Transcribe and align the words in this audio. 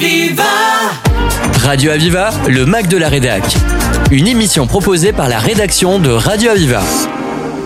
Aviva 0.00 0.44
Radio 1.64 1.90
Aviva, 1.90 2.30
le 2.48 2.64
Mac 2.66 2.86
de 2.86 2.96
la 2.96 3.08
Rédac. 3.08 3.42
Une 4.12 4.28
émission 4.28 4.68
proposée 4.68 5.12
par 5.12 5.28
la 5.28 5.40
rédaction 5.40 5.98
de 5.98 6.10
Radio 6.10 6.52
Aviva. 6.52 6.82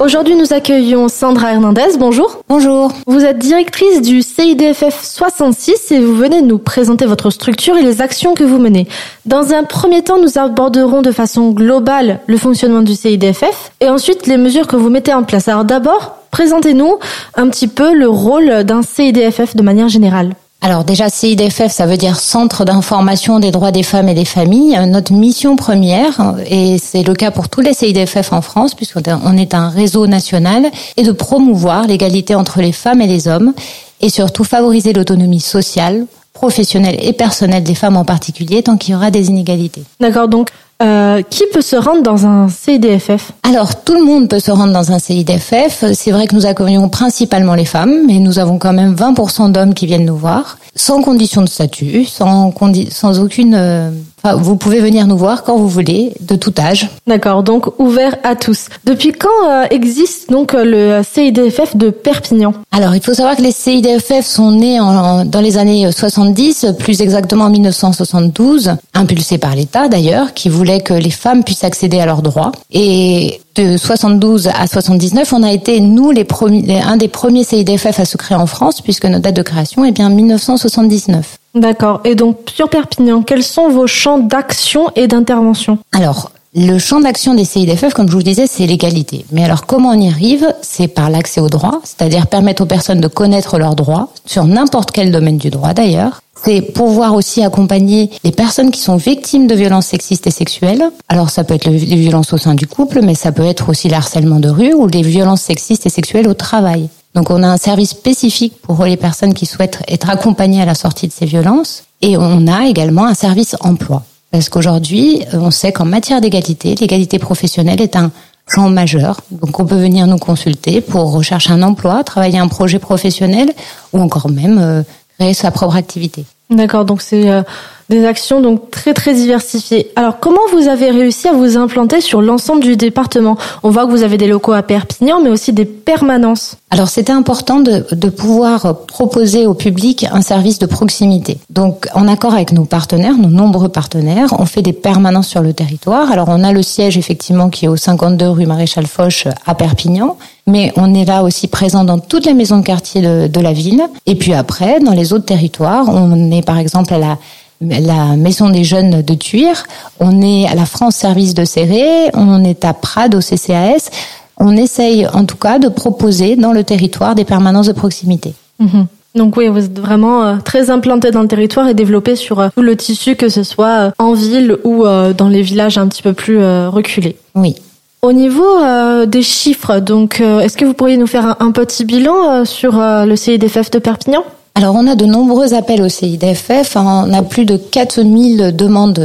Aujourd'hui, 0.01 0.35
nous 0.35 0.55
accueillons 0.55 1.09
Sandra 1.09 1.53
Hernandez. 1.53 1.99
Bonjour. 1.99 2.39
Bonjour. 2.49 2.91
Vous 3.07 3.23
êtes 3.23 3.37
directrice 3.37 4.01
du 4.01 4.23
CIDFF 4.23 5.05
66 5.05 5.93
et 5.93 6.01
vous 6.01 6.15
venez 6.15 6.41
nous 6.41 6.57
présenter 6.57 7.05
votre 7.05 7.29
structure 7.29 7.77
et 7.77 7.83
les 7.83 8.01
actions 8.01 8.33
que 8.33 8.45
vous 8.45 8.59
menez. 8.59 8.89
Dans 9.27 9.53
un 9.53 9.65
premier 9.65 10.03
temps, 10.03 10.19
nous 10.19 10.39
aborderons 10.39 11.03
de 11.03 11.13
façon 11.13 11.51
globale 11.51 12.21
le 12.27 12.39
fonctionnement 12.39 12.81
du 12.81 12.95
CIDFF 12.95 13.73
et 13.81 13.91
ensuite 13.91 14.27
les 14.27 14.39
mesures 14.39 14.69
que 14.69 14.77
vous 14.77 14.89
mettez 14.89 15.13
en 15.13 15.23
place. 15.23 15.49
Alors 15.49 15.67
d'abord, 15.67 16.17
présentez-nous 16.31 16.99
un 17.35 17.51
petit 17.51 17.69
peu 17.69 17.93
le 17.93 18.09
rôle 18.09 18.65
d'un 18.65 18.81
CIDFF 18.81 19.55
de 19.55 19.63
manière 19.63 19.91
générale. 19.91 20.33
Alors 20.65 20.85
déjà, 20.85 21.11
CIDFF, 21.11 21.73
ça 21.73 21.87
veut 21.87 21.97
dire 21.97 22.21
Centre 22.21 22.65
d'information 22.65 23.41
des 23.41 23.51
droits 23.51 23.73
des 23.73 23.83
femmes 23.83 24.09
et 24.09 24.15
des 24.15 24.25
familles. 24.25 24.79
Notre 24.87 25.13
mission 25.13 25.57
première, 25.57 26.37
et 26.47 26.79
c'est 26.79 27.03
le 27.03 27.15
cas 27.15 27.33
pour 27.33 27.49
tous 27.49 27.63
les 27.63 27.75
CIDFF 27.75 28.33
en 28.33 28.43
France, 28.43 28.77
puisqu'on 28.77 29.37
est 29.37 29.55
un 29.55 29.69
réseau 29.71 30.07
national, 30.07 30.71
est 30.97 31.03
de 31.03 31.11
promouvoir 31.11 31.89
l'égalité 31.89 32.37
entre 32.37 32.61
les 32.61 32.71
femmes 32.71 33.01
et 33.01 33.09
les 33.09 33.27
hommes, 33.27 33.55
et 34.01 34.09
surtout 34.09 34.45
favoriser 34.45 34.93
l'autonomie 34.93 35.41
sociale, 35.41 36.07
professionnelle 36.33 36.97
et 37.03 37.13
personnelle 37.13 37.65
des 37.65 37.75
femmes 37.75 37.97
en 37.97 38.05
particulier, 38.05 38.63
tant 38.63 38.77
qu'il 38.77 38.93
y 38.93 38.97
aura 38.97 39.11
des 39.11 39.31
inégalités. 39.31 39.83
D'accord, 39.99 40.29
donc 40.29 40.51
euh, 40.83 41.23
qui 41.23 41.45
peut 41.53 41.63
se 41.63 41.77
rendre 41.77 42.03
dans 42.03 42.27
un 42.27 42.49
CIDFF 42.49 43.33
Alors, 43.45 43.83
tout 43.85 43.95
le 43.95 44.05
monde 44.05 44.29
peut 44.29 44.41
se 44.41 44.51
rendre 44.51 44.73
dans 44.73 44.93
un 44.93 44.99
CIDFF. 44.99 45.85
C'est 45.95 46.11
vrai 46.11 46.27
que 46.27 46.35
nous 46.35 46.47
accueillons 46.47 46.89
principalement 46.89 47.55
les 47.55 47.65
femmes, 47.65 48.07
mais 48.07 48.19
nous 48.19 48.39
avons 48.39 48.59
quand 48.59 48.73
même 48.73 48.95
20% 48.95 49.53
d'hommes 49.53 49.75
qui 49.75 49.87
viennent 49.87 50.05
nous 50.05 50.17
voir, 50.17 50.59
sans 50.75 51.01
condition 51.03 51.43
de 51.43 51.49
statut, 51.49 52.05
sans, 52.05 52.53
sans 52.91 53.21
aucune... 53.21 53.93
Euh, 54.25 54.35
vous 54.35 54.57
pouvez 54.57 54.81
venir 54.81 55.07
nous 55.07 55.17
voir 55.17 55.43
quand 55.43 55.57
vous 55.57 55.69
voulez, 55.69 56.15
de 56.21 56.37
tout 56.37 56.55
âge. 56.59 56.89
D'accord, 57.07 57.43
donc 57.43 57.79
ouvert 57.79 58.17
à 58.23 58.37
tous. 58.37 58.69
Depuis 58.85 59.13
quand 59.13 59.29
euh, 59.49 59.65
existe 59.71 60.31
donc 60.31 60.53
le 60.53 61.03
CIDFF 61.03 61.77
de 61.77 61.91
Perpignan? 61.91 62.53
Alors, 62.71 62.95
il 62.95 63.03
faut 63.03 63.15
savoir 63.15 63.37
que 63.37 63.43
les 63.43 63.53
CIDFF 63.53 64.25
sont 64.25 64.53
nés 64.53 64.81
en, 64.81 65.25
dans 65.25 65.41
les 65.41 65.59
années 65.59 65.91
70, 65.91 66.67
plus 66.79 67.01
exactement 67.01 67.47
en 67.47 67.51
1972, 67.51 68.77
impulsés 68.95 69.39
par 69.39 69.55
l'État 69.55 69.89
d'ailleurs, 69.89 70.35
qui 70.35 70.49
voulait 70.49 70.81
que 70.81 70.95
les 70.95 71.11
femmes 71.11 71.45
puissent 71.45 71.65
accéder 71.65 72.01
à 72.01 72.07
leurs 72.07 72.23
droits. 72.23 72.53
Et 72.71 73.41
de 73.55 73.77
72 73.77 74.49
à 74.49 74.67
79, 74.67 75.33
on 75.33 75.43
a 75.43 75.53
été, 75.53 75.81
nous, 75.81 76.11
les 76.11 76.25
premiers, 76.25 76.81
un 76.81 76.97
des 76.97 77.09
premiers 77.09 77.45
CIDFF 77.45 78.01
à 78.01 78.05
se 78.05 78.17
créer 78.17 78.37
en 78.37 78.47
France, 78.47 78.81
puisque 78.81 79.05
notre 79.05 79.23
date 79.23 79.37
de 79.37 79.43
création 79.43 79.85
est 79.85 79.93
bien 79.93 80.09
1979. 80.09 81.39
D'accord. 81.55 82.01
Et 82.05 82.15
donc, 82.15 82.39
sur 82.55 82.69
Perpignan, 82.69 83.23
quels 83.23 83.43
sont 83.43 83.69
vos 83.69 83.87
champs 83.87 84.19
d'action 84.19 84.91
et 84.97 85.07
d'intervention 85.07 85.79
Alors, 85.93 86.31
le 86.55 86.79
champ 86.79 87.01
d'action 87.01 87.35
des 87.35 87.45
CIDFF, 87.45 87.95
comme 87.95 88.09
je 88.09 88.15
vous 88.15 88.23
disais, 88.23 88.47
c'est 88.47 88.67
l'égalité. 88.67 89.25
Mais 89.33 89.45
alors, 89.45 89.67
comment 89.67 89.91
on 89.91 90.01
y 90.01 90.09
arrive? 90.09 90.55
C'est 90.63 90.89
par 90.89 91.11
l'accès 91.11 91.41
aux 91.41 91.49
droits, 91.49 91.81
c'est-à-dire 91.85 92.27
permettre 92.27 92.63
aux 92.63 92.67
personnes 92.67 93.01
de 93.01 93.09
connaître 93.09 93.59
leurs 93.59 93.75
droits, 93.75 94.09
sur 94.27 94.45
n'importe 94.45 94.91
quel 94.91 95.11
domaine 95.11 95.39
du 95.39 95.51
droit 95.51 95.73
d'ailleurs, 95.73 96.23
c'est 96.45 96.61
pouvoir 96.61 97.15
aussi 97.15 97.43
accompagner 97.45 98.11
les 98.25 98.33
personnes 98.33 98.71
qui 98.71 98.81
sont 98.81 98.97
victimes 98.97 99.47
de 99.47 99.55
violences 99.55 99.87
sexistes 99.87 100.27
et 100.27 100.31
sexuelles. 100.31 100.83
Alors 101.09 101.31
ça 101.31 101.45
peut 101.45 101.55
être 101.55 101.67
les 101.67 101.77
violences 101.77 102.33
au 102.33 102.39
sein 102.39 102.55
du 102.55 102.67
couple, 102.67 103.01
mais 103.01 103.15
ça 103.15 103.33
peut 103.33 103.45
être 103.45 103.69
aussi 103.69 103.89
le 103.89 103.95
harcèlement 103.95 104.41
de 104.41 104.49
rue 104.49 104.75
ou 104.75 104.87
les 104.87 105.03
violences 105.03 105.43
sexistes 105.43 105.87
et 105.87 105.91
sexuelles 105.91 106.29
au 106.29 106.35
travail. 106.35 106.89
Donc 107.15 107.31
on 107.31 107.43
a 107.43 107.49
un 107.49 107.57
service 107.57 107.91
spécifique 107.91 108.55
pour 108.63 108.85
les 108.85 108.97
personnes 108.97 109.35
qui 109.35 109.47
souhaitent 109.47 109.83
être 109.89 110.09
accompagnées 110.09 110.63
à 110.63 110.65
la 110.65 110.75
sortie 110.75 111.09
de 111.09 111.13
ces 111.13 111.27
violences. 111.27 111.85
Et 112.01 112.17
on 112.17 112.47
a 112.47 112.67
également 112.67 113.07
un 113.07 113.15
service 113.15 113.57
emploi. 113.61 114.03
Parce 114.31 114.49
qu'aujourd'hui, 114.49 115.23
on 115.33 115.51
sait 115.51 115.73
qu'en 115.73 115.85
matière 115.85 116.21
d'égalité, 116.23 116.75
l'égalité 116.75 117.19
professionnelle 117.19 117.83
est 117.83 117.97
un 117.97 118.11
champ 118.49 118.71
majeur. 118.71 119.21
Donc 119.31 119.61
on 119.61 119.67
peut 119.67 119.77
venir 119.77 120.07
nous 120.07 120.19
consulter 120.19 120.81
pour 120.81 121.13
rechercher 121.13 121.53
un 121.53 121.63
emploi, 121.63 122.03
travailler 122.03 122.39
un 122.39 122.49
projet 122.49 122.79
professionnel 122.79 123.53
ou 123.93 124.01
encore 124.01 124.31
même 124.31 124.59
euh, 124.59 124.83
créer 125.19 125.35
sa 125.35 125.51
propre 125.51 125.77
activité. 125.77 126.25
D'accord, 126.51 126.85
donc 126.85 127.03
c'est 127.03 127.31
euh, 127.31 127.43
des 127.89 128.05
actions 128.05 128.41
donc 128.41 128.71
très 128.71 128.95
très 128.95 129.15
diversifiées. 129.15 129.91
Alors 129.97 130.19
comment 130.21 130.41
vous 130.53 130.69
avez 130.69 130.91
réussi 130.91 131.29
à 131.29 131.33
vous 131.33 131.57
implanter 131.57 132.01
sur 132.01 132.23
l'ensemble 132.23 132.63
du 132.63 132.77
département? 132.77 133.37
On 133.63 133.71
voit 133.71 133.87
que 133.87 133.91
vous 133.91 134.03
avez 134.03 134.17
des 134.17 134.27
locaux 134.27 134.53
à 134.53 134.63
Perpignan, 134.63 135.21
mais 135.23 135.31
aussi 135.31 135.53
des 135.53 135.65
permanences. 135.65 136.57
Alors 136.71 136.89
c'était 136.89 137.13
important 137.13 137.61
de, 137.61 138.09
pouvoir 138.09 138.85
proposer 138.87 139.47
au 139.47 139.55
public 139.55 140.07
un 140.11 140.23
service 140.23 140.59
de 140.59 140.67
proximité. 140.67 141.39
Donc 141.51 141.87
en 141.95 142.09
accord 142.09 142.35
avec 142.35 142.53
nos 142.53 142.65
partenaires, 142.65 143.17
nos 143.17 143.29
nombreux 143.29 143.69
partenaires, 143.69 144.35
on 144.39 144.47
fait 144.47 144.63
des 144.63 144.73
permanences 144.73 145.29
sur 145.29 145.43
le 145.43 145.53
territoire. 145.53 146.11
Alors 146.11 146.29
on 146.29 146.43
a 146.45 146.53
le 146.53 146.63
siège 146.63 146.97
effectivement 146.99 147.51
qui 147.51 147.67
est 147.67 147.69
au 147.69 147.77
52 147.77 148.29
rue 148.29 148.47
Maréchal 148.47 148.87
Foch 148.87 149.27
à 149.47 149.55
Perpignan, 149.55 150.17
mais 150.47 150.73
on 150.77 150.95
est 150.95 151.05
là 151.05 151.23
aussi 151.23 151.49
présent 151.49 151.85
dans 151.85 151.99
toutes 151.99 152.27
les 152.27 152.35
maisons 152.35 152.59
de 152.59 152.65
quartier 152.65 153.03
de, 153.03 153.27
de 153.27 153.41
la 153.41 153.53
ville. 153.53 153.83
Et 154.07 154.15
puis 154.15 154.33
après, 154.35 154.81
dans 154.81 154.93
les 154.93 155.13
autres 155.13 155.27
territoires, 155.27 155.87
on 155.89 156.31
est 156.31 156.45
par 156.45 156.59
exemple 156.59 156.95
à 156.95 156.99
la 156.99 157.19
la 157.63 158.17
Maison 158.17 158.51
des 158.51 158.65
Jeunes 158.65 159.03
de 159.03 159.15
Tuire, 159.15 159.65
on 160.01 160.21
est 160.23 160.47
à 160.47 160.55
la 160.55 160.67
France 160.67 160.97
Service 160.97 161.35
de 161.35 161.45
Serré, 161.45 162.11
on 162.15 162.45
est 162.45 162.65
à 162.65 162.75
Prades 162.75 163.15
au 163.15 163.21
CCAS. 163.21 163.91
On 164.39 164.57
essaye 164.57 165.07
en 165.07 165.25
tout 165.25 165.37
cas 165.37 165.59
de 165.59 165.69
proposer 165.69 166.37
dans 166.37 166.53
le 166.53 166.65
territoire 166.65 167.15
des 167.15 167.25
permanences 167.25 167.69
de 167.69 167.73
proximité. 167.73 168.35
Mhm. 168.59 168.87
Donc 169.15 169.37
oui, 169.37 169.49
vous 169.49 169.65
êtes 169.65 169.79
vraiment 169.79 170.25
euh, 170.25 170.37
très 170.43 170.71
implanté 170.71 171.11
dans 171.11 171.23
le 171.23 171.29
territoire 171.29 171.69
et 171.69 171.75
développé 171.75 172.17
sur 172.17 172.41
euh, 172.41 172.49
tout 172.55 172.63
le 172.63 172.77
tissu, 172.77 173.15
que 173.15 173.29
ce 173.29 173.43
soit 173.43 173.67
euh, 173.67 173.91
en 173.99 174.15
ville 174.15 174.57
ou 174.65 174.85
dans 175.17 175.29
les 175.29 175.43
villages 175.43 175.79
un 175.79 175.87
petit 175.87 176.03
peu 176.03 176.13
plus 176.13 176.39
reculés. 176.67 177.17
Oui. 177.35 177.55
Au 178.01 178.13
niveau 178.13 178.59
des 179.07 179.23
chiffres, 179.23 179.79
donc 179.79 180.21
est-ce 180.21 180.57
que 180.57 180.65
vous 180.65 180.75
pourriez 180.75 180.97
nous 180.97 181.07
faire 181.07 181.37
un, 181.39 181.53
petit 181.53 181.85
bilan 181.85 182.45
sur 182.45 182.73
le 182.73 183.15
CIDFF 183.15 183.71
de 183.71 183.79
Perpignan? 183.79 184.25
Alors, 184.55 184.75
on 184.75 184.87
a 184.87 184.97
de 184.97 185.07
nombreux 185.07 185.55
appels 185.55 185.81
au 185.81 185.89
CIDFF. 185.89 186.77
On 186.77 187.13
a 187.13 187.23
plus 187.23 187.47
de 187.47 187.57
4000 187.57 188.55
demandes 188.55 189.01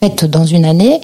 faites 0.00 0.24
dans 0.24 0.46
une 0.46 0.64
année. 0.64 1.00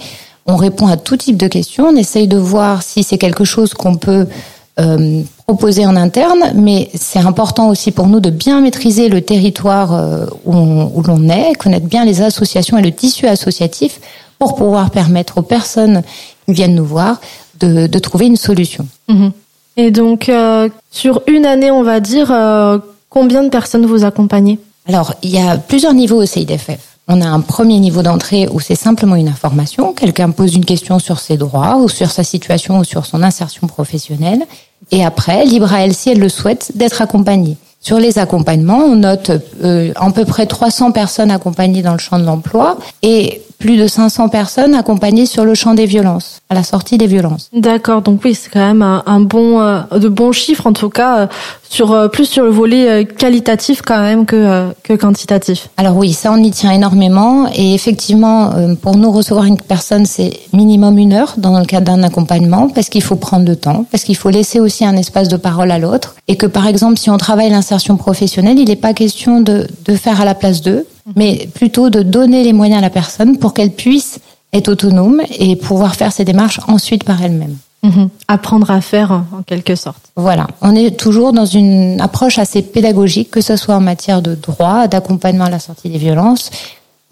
On 0.46 0.56
répond 0.56 0.86
à 0.86 0.96
tout 0.96 1.16
type 1.16 1.36
de 1.36 1.48
questions. 1.48 1.88
On 1.88 1.96
essaye 1.96 2.28
de 2.28 2.36
voir 2.36 2.82
si 2.82 3.02
c'est 3.02 3.18
quelque 3.18 3.44
chose 3.44 3.74
qu'on 3.74 3.96
peut 3.96 4.26
euh, 4.80 5.22
proposer 5.46 5.84
en 5.84 5.96
interne, 5.96 6.52
mais 6.54 6.88
c'est 6.94 7.18
important 7.18 7.68
aussi 7.68 7.92
pour 7.92 8.06
nous 8.06 8.20
de 8.20 8.30
bien 8.30 8.60
maîtriser 8.60 9.08
le 9.08 9.20
territoire 9.20 9.92
euh, 9.92 10.24
où, 10.46 11.02
l'on 11.02 11.28
est, 11.28 11.52
connaître 11.58 11.86
bien 11.86 12.04
les 12.04 12.22
associations 12.22 12.78
et 12.78 12.82
le 12.82 12.90
tissu 12.90 13.26
associatif 13.26 14.00
pour 14.38 14.56
pouvoir 14.56 14.90
permettre 14.90 15.38
aux 15.38 15.42
personnes 15.42 16.02
qui 16.46 16.54
viennent 16.54 16.74
nous 16.74 16.86
voir 16.86 17.20
de, 17.60 17.86
trouver 17.98 18.26
une 18.26 18.36
solution. 18.36 18.86
Mhm. 19.08 19.32
Et 19.76 19.90
donc, 19.90 20.28
euh, 20.28 20.68
sur 20.90 21.22
une 21.26 21.46
année, 21.46 21.70
on 21.70 21.82
va 21.82 22.00
dire, 22.00 22.32
combien 23.12 23.42
de 23.42 23.50
personnes 23.50 23.84
vous 23.84 24.04
accompagnez 24.04 24.58
Alors, 24.88 25.14
il 25.22 25.30
y 25.30 25.38
a 25.38 25.58
plusieurs 25.58 25.92
niveaux 25.92 26.22
au 26.22 26.26
CIDFF. 26.26 26.98
On 27.08 27.20
a 27.20 27.26
un 27.26 27.40
premier 27.40 27.78
niveau 27.78 28.02
d'entrée 28.02 28.48
où 28.50 28.58
c'est 28.58 28.74
simplement 28.74 29.16
une 29.16 29.28
information. 29.28 29.92
Quelqu'un 29.92 30.30
pose 30.30 30.54
une 30.54 30.64
question 30.64 30.98
sur 30.98 31.18
ses 31.18 31.36
droits 31.36 31.76
ou 31.76 31.88
sur 31.88 32.10
sa 32.10 32.24
situation 32.24 32.78
ou 32.78 32.84
sur 32.84 33.04
son 33.04 33.22
insertion 33.22 33.66
professionnelle. 33.66 34.44
Et 34.90 35.04
après, 35.04 35.44
libre 35.44 35.72
à 35.74 35.84
elle 35.84 35.94
si 35.94 36.10
elle 36.10 36.20
le 36.20 36.28
souhaite 36.28 36.72
d'être 36.74 37.02
accompagnée. 37.02 37.56
Sur 37.80 37.98
les 37.98 38.18
accompagnements, 38.18 38.84
on 38.84 38.94
note 38.94 39.32
euh, 39.64 39.92
à 39.96 40.10
peu 40.12 40.24
près 40.24 40.46
300 40.46 40.92
personnes 40.92 41.32
accompagnées 41.32 41.82
dans 41.82 41.92
le 41.92 41.98
champ 41.98 42.18
de 42.18 42.24
l'emploi 42.24 42.78
et 43.02 43.42
plus 43.62 43.76
de 43.76 43.86
500 43.86 44.28
personnes 44.28 44.74
accompagnées 44.74 45.24
sur 45.24 45.44
le 45.44 45.54
champ 45.54 45.74
des 45.74 45.86
violences, 45.86 46.40
à 46.50 46.54
la 46.54 46.64
sortie 46.64 46.98
des 46.98 47.06
violences. 47.06 47.48
D'accord, 47.52 48.02
donc 48.02 48.20
oui, 48.24 48.34
c'est 48.34 48.50
quand 48.50 48.58
même 48.58 48.82
un, 48.82 49.20
bon, 49.20 49.60
euh, 49.60 49.82
de 49.96 50.08
bons 50.08 50.32
chiffres 50.32 50.66
en 50.66 50.72
tout 50.72 50.88
cas, 50.88 51.16
euh, 51.16 51.26
sur 51.70 51.92
euh, 51.92 52.08
plus 52.08 52.24
sur 52.24 52.42
le 52.42 52.50
volet 52.50 53.06
qualitatif 53.06 53.80
quand 53.80 54.00
même 54.00 54.26
que 54.26 54.66
que 54.82 54.94
quantitatif. 54.94 55.68
Alors 55.76 55.96
oui, 55.96 56.12
ça 56.12 56.32
on 56.32 56.42
y 56.42 56.50
tient 56.50 56.72
énormément 56.72 57.46
et 57.54 57.72
effectivement, 57.72 58.50
pour 58.82 58.96
nous 58.96 59.12
recevoir 59.12 59.44
une 59.44 59.58
personne, 59.58 60.06
c'est 60.06 60.32
minimum 60.52 60.98
une 60.98 61.12
heure 61.12 61.34
dans 61.36 61.56
le 61.56 61.64
cadre 61.64 61.86
d'un 61.86 62.02
accompagnement 62.02 62.68
parce 62.68 62.88
qu'il 62.88 63.02
faut 63.02 63.16
prendre 63.16 63.46
le 63.46 63.54
temps, 63.54 63.86
parce 63.92 64.02
qu'il 64.02 64.16
faut 64.16 64.30
laisser 64.30 64.58
aussi 64.58 64.84
un 64.84 64.96
espace 64.96 65.28
de 65.28 65.36
parole 65.36 65.70
à 65.70 65.78
l'autre 65.78 66.16
et 66.26 66.36
que 66.36 66.46
par 66.46 66.66
exemple, 66.66 66.98
si 66.98 67.10
on 67.10 67.16
travaille 67.16 67.50
l'insertion 67.50 67.96
professionnelle, 67.96 68.58
il 68.58 68.68
n'est 68.68 68.76
pas 68.76 68.92
question 68.92 69.40
de 69.40 69.68
de 69.84 69.94
faire 69.94 70.20
à 70.20 70.24
la 70.24 70.34
place 70.34 70.62
d'eux, 70.62 70.84
mais 71.16 71.48
plutôt 71.54 71.90
de 71.90 72.02
donner 72.02 72.44
les 72.44 72.52
moyens 72.52 72.78
à 72.78 72.82
la 72.82 72.90
personne 72.90 73.38
pour 73.38 73.54
qu'elle 73.54 73.72
puisse 73.72 74.20
être 74.52 74.68
autonome 74.68 75.22
et 75.38 75.56
pouvoir 75.56 75.94
faire 75.94 76.12
ses 76.12 76.24
démarches 76.24 76.60
ensuite 76.68 77.04
par 77.04 77.22
elle-même. 77.22 77.56
Mhm. 77.82 78.10
Apprendre 78.28 78.70
à 78.70 78.80
faire 78.80 79.10
en 79.10 79.42
quelque 79.44 79.74
sorte. 79.74 80.12
Voilà, 80.14 80.46
on 80.60 80.76
est 80.76 80.96
toujours 80.96 81.32
dans 81.32 81.46
une 81.46 82.00
approche 82.00 82.38
assez 82.38 82.62
pédagogique, 82.62 83.30
que 83.30 83.40
ce 83.40 83.56
soit 83.56 83.74
en 83.74 83.80
matière 83.80 84.22
de 84.22 84.36
droit, 84.36 84.86
d'accompagnement 84.86 85.46
à 85.46 85.50
la 85.50 85.58
sortie 85.58 85.88
des 85.88 85.98
violences 85.98 86.50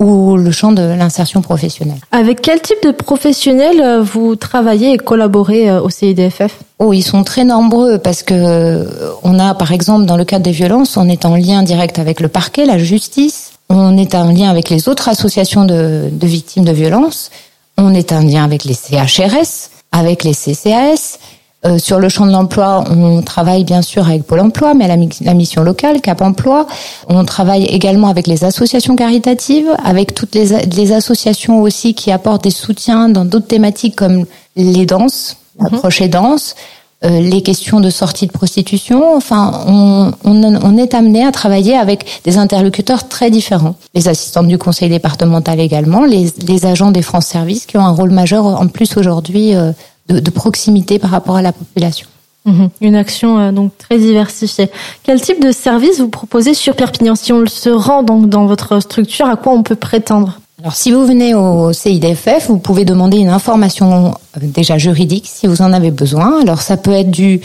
ou 0.01 0.37
le 0.37 0.51
champ 0.51 0.73
de 0.73 0.83
l'insertion 0.83 1.43
professionnelle. 1.43 1.99
Avec 2.11 2.41
quel 2.41 2.61
type 2.61 2.83
de 2.83 2.91
professionnels 2.91 3.81
euh, 3.83 4.01
vous 4.01 4.35
travaillez 4.35 4.95
et 4.95 4.97
collaborez 4.97 5.69
euh, 5.69 5.83
au 5.83 5.91
CIDFF 5.91 6.59
Oh, 6.79 6.95
ils 6.95 7.03
sont 7.03 7.23
très 7.23 7.45
nombreux 7.45 7.99
parce 7.99 8.23
que 8.23 8.33
euh, 8.35 8.87
on 9.23 9.39
a, 9.39 9.55
par 9.55 9.73
exemple, 9.73 10.07
dans 10.07 10.17
le 10.17 10.25
cadre 10.25 10.45
des 10.45 10.53
violences, 10.53 10.97
on 10.97 11.07
est 11.07 11.27
en 11.27 11.37
lien 11.37 11.63
direct 11.63 11.99
avec 11.99 12.21
le 12.21 12.29
parquet, 12.29 12.65
la 12.65 12.79
justice, 12.79 13.50
On 13.71 13.97
est 13.97 14.17
un 14.17 14.33
lien 14.33 14.51
avec 14.51 14.69
les 14.69 14.89
autres 14.89 15.09
associations 15.09 15.65
de, 15.65 16.09
de 16.11 16.27
victimes 16.27 16.65
de 16.65 16.73
violences. 16.73 17.31
On 17.79 17.95
est 17.95 18.13
un 18.13 18.25
lien 18.25 18.45
avec 18.45 18.65
les 18.65 18.75
CHRS, 18.75 19.71
avec 19.93 20.25
les 20.25 20.35
CCAS. 20.35 21.19
Euh, 21.67 21.79
sur 21.79 22.01
le 22.01 22.09
champ 22.09 22.27
de 22.27 22.33
l'emploi, 22.33 22.85
on 22.91 23.23
travaille 23.23 23.65
bien 23.65 23.83
sûr 23.83 24.09
avec 24.09 24.25
Pôle 24.25 24.41
Emploi, 24.41 24.73
mais 24.75 24.87
à 24.87 24.97
la, 24.97 25.35
mission 25.35 25.63
locale, 25.63 26.01
Cap 26.01 26.21
Emploi. 26.21 26.67
On 27.09 27.25
travaille 27.25 27.65
également 27.67 28.09
avec 28.09 28.27
les 28.27 28.45
associations 28.45 28.97
caritatives, 28.97 29.69
avec 29.85 30.15
toutes 30.15 30.35
les, 30.35 30.67
les 30.67 30.93
associations 30.93 31.61
aussi 31.61 31.95
qui 31.95 32.11
apportent 32.11 32.45
des 32.45 32.51
soutiens 32.51 33.09
dans 33.09 33.25
d'autres 33.27 33.47
thématiques 33.47 33.95
comme 33.95 34.25
les 34.57 34.87
danses, 34.87 35.37
l'approche 35.61 36.01
mhm. 36.01 36.09
danse, 36.09 36.55
euh, 37.03 37.21
les 37.21 37.43
questions 37.43 37.81
de 37.81 37.89
sortie 37.89 38.27
de 38.27 38.33
prostitution. 38.33 39.17
Enfin, 39.17 39.65
on, 39.67 40.13
on, 40.25 40.43
on, 40.45 40.77
est 40.77 40.93
amené 40.93 41.25
à 41.25 41.33
travailler 41.33 41.75
avec 41.75 42.05
des 42.25 42.37
interlocuteurs 42.37 43.09
très 43.09 43.31
différents. 43.31 43.75
Les 43.95 44.07
assistantes 44.07 44.49
du 44.49 44.59
conseil 44.59 44.91
départemental 44.91 45.61
également, 45.61 46.05
les, 46.05 46.31
les 46.47 46.67
agents 46.67 46.91
des 46.91 47.01
France 47.01 47.27
Services 47.27 47.65
qui 47.65 47.79
ont 47.79 47.85
un 47.87 47.93
rôle 47.93 48.11
majeur 48.11 48.45
en 48.45 48.67
plus 48.67 48.99
aujourd'hui 48.99 49.55
euh, 49.55 49.73
de, 50.09 50.31
proximité 50.31 50.99
par 50.99 51.11
rapport 51.11 51.37
à 51.37 51.43
la 51.43 51.53
population. 51.53 52.07
Mhm. 52.45 52.69
Une 52.83 52.97
action 52.97 53.39
euh, 53.39 53.51
donc 53.51 53.73
très 53.79 53.99
diversifiée. 53.99 54.69
Quel 55.03 55.23
type 55.23 55.43
de 55.43 55.53
service 55.53 56.01
vous 56.01 56.09
proposez 56.09 56.53
sur 56.53 56.77
Perpignan? 56.77 57.15
Si 57.15 57.33
on 57.33 57.47
se 57.47 57.71
rend 57.71 58.03
donc 58.03 58.29
dans 58.29 58.45
votre 58.45 58.79
structure, 58.81 59.27
à 59.27 59.37
quoi 59.37 59.55
on 59.55 59.63
peut 59.63 59.75
prétendre? 59.75 60.39
Alors, 60.61 60.75
si 60.75 60.93
vous 60.93 61.07
venez 61.07 61.35
au 61.35 61.73
CIDFF, 61.73 62.49
vous 62.49 62.59
pouvez 62.59 62.85
demander 62.85 63.17
une 63.17 63.31
information 63.31 64.15
euh, 64.37 64.41
déjà 64.43 64.77
juridique 64.77 65.25
si 65.27 65.47
vous 65.47 65.63
en 65.63 65.73
avez 65.73 65.91
besoin. 65.91 66.43
Alors, 66.43 66.61
ça 66.61 66.77
peut 66.77 66.93
être 66.93 67.11
du 67.11 67.41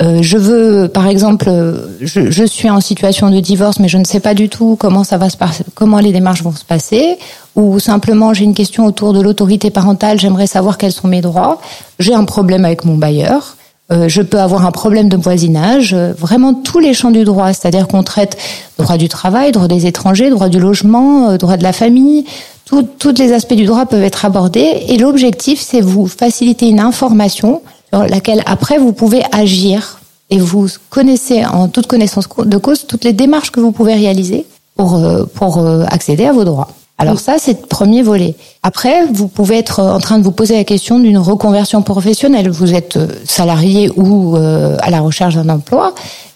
euh, 0.00 0.20
je 0.22 0.38
veux, 0.38 0.88
par 0.88 1.06
exemple, 1.06 1.50
je, 2.00 2.30
je, 2.30 2.44
suis 2.44 2.70
en 2.70 2.80
situation 2.80 3.30
de 3.30 3.38
divorce, 3.40 3.78
mais 3.78 3.88
je 3.88 3.98
ne 3.98 4.04
sais 4.04 4.20
pas 4.20 4.34
du 4.34 4.48
tout 4.48 4.76
comment 4.78 5.04
ça 5.04 5.16
va 5.16 5.28
se 5.28 5.36
passer, 5.36 5.64
comment 5.74 5.98
les 5.98 6.12
démarches 6.12 6.42
vont 6.42 6.52
se 6.52 6.64
passer, 6.64 7.18
ou 7.54 7.78
simplement 7.78 8.32
j'ai 8.34 8.44
une 8.44 8.54
question 8.54 8.84
autour 8.86 9.12
de 9.12 9.20
l'autorité 9.20 9.70
parentale, 9.70 10.18
j'aimerais 10.18 10.48
savoir 10.48 10.78
quels 10.78 10.92
sont 10.92 11.08
mes 11.08 11.20
droits. 11.20 11.60
J'ai 12.00 12.14
un 12.14 12.24
problème 12.24 12.64
avec 12.64 12.84
mon 12.84 12.96
bailleur. 12.96 13.56
Euh, 13.92 14.08
je 14.08 14.22
peux 14.22 14.40
avoir 14.40 14.64
un 14.64 14.70
problème 14.70 15.08
de 15.08 15.16
voisinage, 15.16 15.92
euh, 15.92 16.12
vraiment 16.18 16.54
tous 16.54 16.78
les 16.78 16.94
champs 16.94 17.10
du 17.10 17.24
droit, 17.24 17.52
c'est-à-dire 17.52 17.86
qu'on 17.88 18.02
traite 18.02 18.36
droit 18.78 18.96
du 18.96 19.08
travail, 19.08 19.52
droit 19.52 19.68
des 19.68 19.86
étrangers, 19.86 20.30
droit 20.30 20.48
du 20.48 20.58
logement, 20.58 21.36
droit 21.36 21.56
de 21.56 21.62
la 21.62 21.72
famille, 21.72 22.24
tous 22.98 23.14
les 23.18 23.32
aspects 23.32 23.54
du 23.54 23.64
droit 23.66 23.86
peuvent 23.86 24.02
être 24.02 24.24
abordés 24.24 24.84
et 24.88 24.96
l'objectif 24.96 25.60
c'est 25.60 25.80
vous 25.80 26.06
faciliter 26.06 26.68
une 26.68 26.80
information 26.80 27.60
sur 27.92 28.04
laquelle 28.06 28.42
après 28.46 28.78
vous 28.78 28.92
pouvez 28.92 29.22
agir 29.30 30.00
et 30.30 30.38
vous 30.38 30.68
connaissez 30.88 31.44
en 31.44 31.68
toute 31.68 31.86
connaissance 31.86 32.26
de 32.38 32.56
cause 32.56 32.86
toutes 32.86 33.04
les 33.04 33.12
démarches 33.12 33.50
que 33.50 33.60
vous 33.60 33.72
pouvez 33.72 33.94
réaliser 33.94 34.46
pour, 34.76 34.96
euh, 34.96 35.24
pour 35.24 35.58
euh, 35.58 35.84
accéder 35.88 36.24
à 36.24 36.32
vos 36.32 36.44
droits. 36.44 36.68
Alors 36.98 37.18
ça, 37.18 37.36
c'est 37.38 37.60
le 37.60 37.66
premier 37.66 38.02
volet. 38.02 38.34
Après, 38.62 39.06
vous 39.06 39.26
pouvez 39.26 39.58
être 39.58 39.80
en 39.80 39.98
train 39.98 40.18
de 40.18 40.24
vous 40.24 40.30
poser 40.30 40.56
la 40.56 40.64
question 40.64 41.00
d'une 41.00 41.18
reconversion 41.18 41.82
professionnelle. 41.82 42.48
Vous 42.48 42.74
êtes 42.74 42.96
euh, 42.96 43.08
salarié 43.24 43.90
ou 43.96 44.36
à 44.36 44.90
la 44.90 45.00
recherche 45.00 45.34
d'un 45.34 45.48
emploi. 45.48 45.94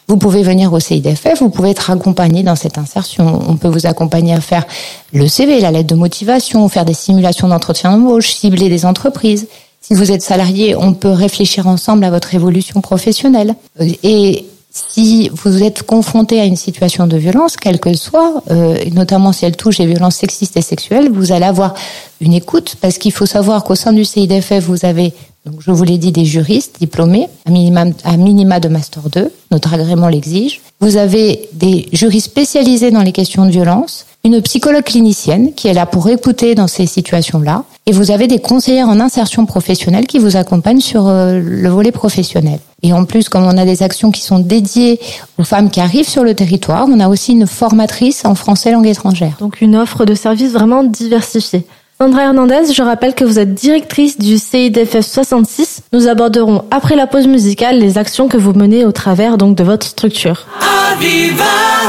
Vous 0.08 0.18
pouvez 0.18 0.44
venir 0.44 0.72
au 0.72 0.78
CIDFF, 0.78 1.40
vous 1.40 1.50
pouvez 1.50 1.70
être 1.70 1.90
accompagné 1.90 2.44
dans 2.44 2.54
cette 2.54 2.78
insertion. 2.78 3.40
On 3.48 3.56
peut 3.56 3.66
vous 3.66 3.86
accompagner 3.86 4.34
à 4.34 4.40
faire 4.40 4.64
le 5.12 5.26
CV, 5.26 5.60
la 5.60 5.72
lettre 5.72 5.88
de 5.88 5.96
motivation, 5.96 6.68
faire 6.68 6.84
des 6.84 6.94
simulations 6.94 7.48
d'entretien 7.48 7.90
d'embauche, 7.90 8.28
cibler 8.28 8.68
des 8.68 8.86
entreprises. 8.86 9.48
Si 9.80 9.94
vous 9.94 10.12
êtes 10.12 10.22
salarié, 10.22 10.76
on 10.76 10.94
peut 10.94 11.10
réfléchir 11.10 11.66
ensemble 11.66 12.04
à 12.04 12.10
votre 12.10 12.34
évolution 12.36 12.80
professionnelle. 12.80 13.56
Et 14.04 14.46
si 14.90 15.30
vous 15.32 15.62
êtes 15.62 15.82
confronté 15.84 16.38
à 16.40 16.44
une 16.44 16.56
situation 16.56 17.06
de 17.06 17.16
violence, 17.16 17.56
quelle 17.56 17.80
qu'elle 17.80 17.96
soit, 17.96 18.42
euh, 18.50 18.76
notamment 18.92 19.32
si 19.32 19.46
elle 19.46 19.56
touche 19.56 19.78
les 19.78 19.86
violences 19.86 20.16
sexistes 20.16 20.56
et 20.56 20.62
sexuelles, 20.62 21.10
vous 21.10 21.32
allez 21.32 21.46
avoir 21.46 21.74
une 22.20 22.34
écoute 22.34 22.76
parce 22.80 22.98
qu'il 22.98 23.12
faut 23.12 23.26
savoir 23.26 23.64
qu'au 23.64 23.74
sein 23.74 23.92
du 23.92 24.04
CIDFF, 24.04 24.64
vous 24.64 24.84
avez, 24.84 25.14
donc 25.46 25.60
je 25.60 25.70
vous 25.70 25.84
l'ai 25.84 25.96
dit, 25.96 26.12
des 26.12 26.26
juristes 26.26 26.76
diplômés, 26.78 27.28
à 27.46 27.50
minima, 27.50 27.86
à 28.04 28.16
minima 28.18 28.60
de 28.60 28.68
Master 28.68 29.08
2, 29.08 29.32
notre 29.50 29.72
agrément 29.72 30.08
l'exige. 30.08 30.60
Vous 30.80 30.98
avez 30.98 31.48
des 31.54 31.88
juristes 31.92 32.26
spécialisés 32.26 32.90
dans 32.90 33.02
les 33.02 33.12
questions 33.12 33.46
de 33.46 33.50
violence, 33.50 34.04
une 34.26 34.42
psychologue 34.42 34.82
clinicienne 34.82 35.54
qui 35.54 35.68
est 35.68 35.72
là 35.72 35.86
pour 35.86 36.08
écouter 36.08 36.54
dans 36.56 36.66
ces 36.66 36.86
situations-là, 36.86 37.62
et 37.86 37.92
vous 37.92 38.10
avez 38.10 38.26
des 38.26 38.40
conseillères 38.40 38.88
en 38.88 38.98
insertion 38.98 39.46
professionnelle 39.46 40.06
qui 40.06 40.18
vous 40.18 40.36
accompagnent 40.36 40.80
sur 40.80 41.06
euh, 41.06 41.40
le 41.40 41.68
volet 41.68 41.92
professionnel. 41.92 42.58
Et 42.82 42.92
en 42.92 43.04
plus, 43.04 43.28
comme 43.28 43.44
on 43.44 43.56
a 43.56 43.64
des 43.64 43.84
actions 43.84 44.10
qui 44.10 44.22
sont 44.22 44.40
dédiées 44.40 44.98
aux 45.38 45.44
femmes 45.44 45.70
qui 45.70 45.80
arrivent 45.80 46.08
sur 46.08 46.24
le 46.24 46.34
territoire, 46.34 46.86
on 46.90 46.98
a 46.98 47.08
aussi 47.08 47.32
une 47.32 47.46
formatrice 47.46 48.24
en 48.24 48.34
français 48.34 48.72
langue 48.72 48.88
étrangère. 48.88 49.36
Donc 49.38 49.60
une 49.60 49.76
offre 49.76 50.04
de 50.04 50.14
services 50.14 50.52
vraiment 50.52 50.82
diversifiée. 50.82 51.64
Sandra 51.98 52.24
Hernandez, 52.24 52.74
je 52.74 52.82
rappelle 52.82 53.14
que 53.14 53.24
vous 53.24 53.38
êtes 53.38 53.54
directrice 53.54 54.18
du 54.18 54.36
CIDFF 54.36 55.00
66. 55.00 55.82
Nous 55.94 56.08
aborderons 56.08 56.64
après 56.70 56.94
la 56.94 57.06
pause 57.06 57.26
musicale 57.26 57.78
les 57.78 57.96
actions 57.96 58.28
que 58.28 58.36
vous 58.36 58.52
menez 58.52 58.84
au 58.84 58.92
travers 58.92 59.38
donc 59.38 59.56
de 59.56 59.64
votre 59.64 59.86
structure. 59.86 60.46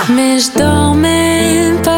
Mais 0.09 0.39
je 0.39 0.57
dormais 0.57 1.73
pas, 1.83 1.96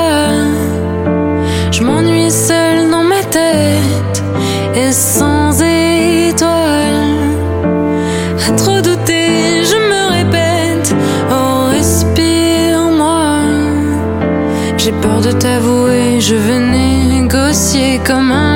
je 1.72 1.84
m'ennuie 1.84 2.32
seule 2.32 2.90
dans 2.90 3.04
ma 3.04 3.24
tête 3.24 4.24
et 4.76 4.92
sans 4.92 5.52
étoiles. 5.62 6.50
À 8.48 8.52
trop 8.54 8.82
douter, 8.82 9.64
je 9.64 9.78
me 9.92 10.12
répète, 10.18 10.96
oh 11.32 11.70
respire-moi. 11.70 13.42
J'ai 14.78 14.92
peur 14.94 15.22
de 15.22 15.32
t'avouer, 15.32 16.20
je 16.20 16.36
veux 16.36 16.60
négocier 16.60 18.00
comme 18.06 18.32
un 18.32 18.49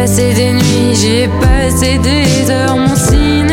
Les 0.00 0.06
cauchemars 2.46 3.49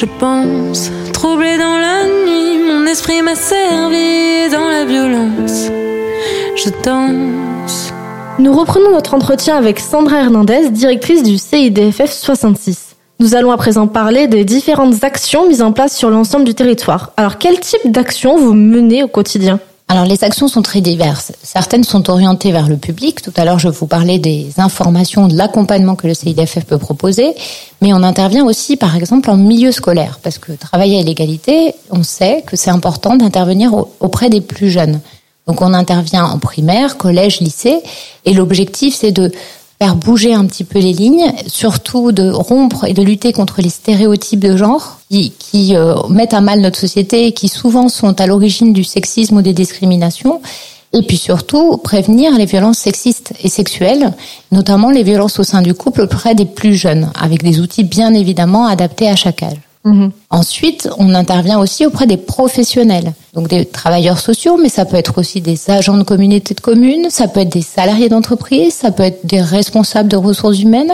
Je 0.00 0.04
pense, 0.04 0.92
troublé 1.12 1.58
dans 1.58 1.76
la 1.76 2.04
nuit, 2.04 2.62
mon 2.62 2.86
esprit 2.86 3.20
m'a 3.20 3.34
servi 3.34 4.48
dans 4.48 4.68
la 4.68 4.84
violence. 4.84 5.72
Je 6.54 6.70
danse. 6.84 7.92
Nous 8.38 8.52
reprenons 8.52 8.92
notre 8.92 9.14
entretien 9.14 9.56
avec 9.56 9.80
Sandra 9.80 10.18
Hernandez, 10.18 10.70
directrice 10.70 11.24
du 11.24 11.36
CIDFF 11.36 12.12
66. 12.12 12.94
Nous 13.18 13.34
allons 13.34 13.50
à 13.50 13.56
présent 13.56 13.88
parler 13.88 14.28
des 14.28 14.44
différentes 14.44 15.02
actions 15.02 15.48
mises 15.48 15.62
en 15.62 15.72
place 15.72 15.96
sur 15.96 16.10
l'ensemble 16.10 16.44
du 16.44 16.54
territoire. 16.54 17.10
Alors, 17.16 17.38
quel 17.38 17.58
type 17.58 17.90
d'actions 17.90 18.38
vous 18.38 18.54
menez 18.54 19.02
au 19.02 19.08
quotidien? 19.08 19.58
Alors 19.90 20.04
les 20.04 20.22
actions 20.22 20.48
sont 20.48 20.60
très 20.60 20.82
diverses. 20.82 21.32
Certaines 21.42 21.82
sont 21.82 22.10
orientées 22.10 22.52
vers 22.52 22.68
le 22.68 22.76
public. 22.76 23.22
Tout 23.22 23.32
à 23.36 23.46
l'heure, 23.46 23.58
je 23.58 23.68
vous 23.68 23.86
parlais 23.86 24.18
des 24.18 24.52
informations, 24.58 25.28
de 25.28 25.34
l'accompagnement 25.34 25.96
que 25.96 26.06
le 26.06 26.12
CIDFF 26.12 26.66
peut 26.66 26.76
proposer. 26.76 27.34
Mais 27.80 27.94
on 27.94 28.02
intervient 28.02 28.44
aussi, 28.44 28.76
par 28.76 28.96
exemple, 28.96 29.30
en 29.30 29.38
milieu 29.38 29.72
scolaire. 29.72 30.20
Parce 30.22 30.36
que 30.36 30.52
travailler 30.52 31.00
à 31.00 31.02
l'égalité, 31.02 31.74
on 31.90 32.02
sait 32.02 32.44
que 32.46 32.54
c'est 32.54 32.70
important 32.70 33.16
d'intervenir 33.16 33.72
auprès 34.00 34.28
des 34.28 34.42
plus 34.42 34.70
jeunes. 34.70 35.00
Donc 35.46 35.62
on 35.62 35.72
intervient 35.72 36.26
en 36.26 36.38
primaire, 36.38 36.98
collège, 36.98 37.40
lycée. 37.40 37.78
Et 38.26 38.34
l'objectif, 38.34 38.94
c'est 38.94 39.12
de 39.12 39.32
faire 39.78 39.94
bouger 39.94 40.34
un 40.34 40.44
petit 40.44 40.64
peu 40.64 40.80
les 40.80 40.92
lignes, 40.92 41.32
surtout 41.46 42.10
de 42.10 42.30
rompre 42.30 42.84
et 42.84 42.94
de 42.94 43.02
lutter 43.02 43.32
contre 43.32 43.62
les 43.62 43.68
stéréotypes 43.68 44.40
de 44.40 44.56
genre 44.56 44.98
qui, 45.08 45.76
euh, 45.76 45.94
mettent 46.08 46.34
à 46.34 46.40
mal 46.40 46.60
notre 46.60 46.78
société 46.78 47.26
et 47.26 47.32
qui 47.32 47.48
souvent 47.48 47.88
sont 47.88 48.20
à 48.20 48.26
l'origine 48.26 48.72
du 48.72 48.84
sexisme 48.84 49.36
ou 49.36 49.42
des 49.42 49.52
discriminations. 49.52 50.40
Et 50.92 51.02
puis 51.02 51.18
surtout, 51.18 51.76
prévenir 51.76 52.36
les 52.36 52.46
violences 52.46 52.78
sexistes 52.78 53.34
et 53.42 53.48
sexuelles, 53.48 54.14
notamment 54.52 54.90
les 54.90 55.02
violences 55.02 55.38
au 55.38 55.44
sein 55.44 55.62
du 55.62 55.74
couple 55.74 56.02
auprès 56.02 56.34
des 56.34 56.46
plus 56.46 56.74
jeunes, 56.74 57.12
avec 57.20 57.42
des 57.42 57.60
outils 57.60 57.84
bien 57.84 58.14
évidemment 58.14 58.66
adaptés 58.66 59.08
à 59.08 59.16
chaque 59.16 59.42
âge. 59.42 59.67
Mhm. 59.88 60.10
Ensuite, 60.28 60.90
on 60.98 61.14
intervient 61.14 61.58
aussi 61.58 61.86
auprès 61.86 62.06
des 62.06 62.18
professionnels, 62.18 63.14
donc 63.32 63.48
des 63.48 63.64
travailleurs 63.64 64.18
sociaux, 64.18 64.58
mais 64.60 64.68
ça 64.68 64.84
peut 64.84 64.98
être 64.98 65.16
aussi 65.18 65.40
des 65.40 65.70
agents 65.70 65.96
de 65.96 66.02
communauté 66.02 66.52
de 66.52 66.60
communes, 66.60 67.08
ça 67.08 67.26
peut 67.26 67.40
être 67.40 67.52
des 67.52 67.62
salariés 67.62 68.10
d'entreprise, 68.10 68.74
ça 68.74 68.90
peut 68.90 69.04
être 69.04 69.24
des 69.24 69.40
responsables 69.40 70.10
de 70.10 70.16
ressources 70.16 70.60
humaines 70.60 70.92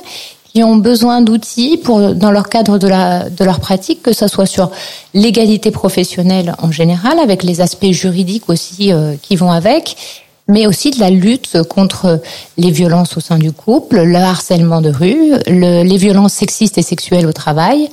qui 0.53 0.63
ont 0.63 0.77
besoin 0.77 1.23
d'outils 1.23 1.77
pour 1.77 2.15
dans 2.15 2.31
leur 2.31 2.49
cadre 2.49 2.79
de 2.79 3.45
leur 3.45 3.59
pratique, 3.59 4.01
que 4.01 4.13
ce 4.13 4.29
soit 4.29 4.47
sur 4.47 4.71
l'égalité 5.13 5.73
professionnelle 5.73 6.55
en 6.63 6.71
général, 6.71 7.19
avec 7.19 7.43
les 7.43 7.61
aspects 7.61 7.91
juridiques 7.91 8.49
aussi 8.49 8.93
euh, 8.93 9.15
qui 9.21 9.35
vont 9.35 9.51
avec, 9.51 9.97
mais 10.47 10.69
aussi 10.69 10.93
de 10.93 11.01
la 11.01 11.11
lutte 11.11 11.65
contre 11.65 12.21
les 12.59 12.71
violences 12.71 13.17
au 13.17 13.21
sein 13.21 13.39
du 13.39 13.51
couple, 13.51 14.03
le 14.03 14.19
harcèlement 14.19 14.81
de 14.81 14.91
rue, 14.91 15.33
les 15.49 15.97
violences 15.97 16.35
sexistes 16.35 16.79
et 16.79 16.83
sexuelles 16.83 17.27
au 17.27 17.33
travail 17.33 17.89